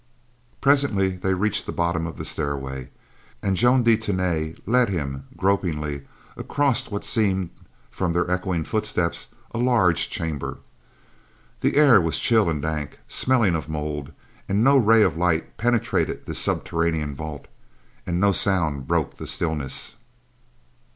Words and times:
Presently 0.61 1.09
they 1.09 1.35
reached 1.35 1.67
the 1.67 1.71
bottom 1.71 2.07
of 2.07 2.17
the 2.17 2.25
stairway, 2.25 2.89
and 3.43 3.55
Joan 3.55 3.83
de 3.83 3.95
Tany 3.97 4.55
led 4.65 4.89
him, 4.89 5.27
gropingly, 5.37 6.07
across 6.35 6.89
what 6.89 7.03
seemed, 7.03 7.51
from 7.91 8.11
their 8.11 8.27
echoing 8.27 8.63
footsteps, 8.63 9.27
a 9.51 9.59
large 9.59 10.09
chamber. 10.09 10.57
The 11.59 11.75
air 11.75 12.01
was 12.01 12.17
chill 12.19 12.49
and 12.49 12.59
dank, 12.63 12.97
smelling 13.07 13.53
of 13.53 13.69
mold, 13.69 14.11
and 14.49 14.63
no 14.63 14.75
ray 14.75 15.03
of 15.03 15.17
light 15.17 15.55
penetrated 15.57 16.25
this 16.25 16.39
subterranean 16.39 17.13
vault, 17.13 17.47
and 18.07 18.19
no 18.19 18.31
sound 18.31 18.87
broke 18.87 19.17
the 19.17 19.27
stillness. 19.27 19.97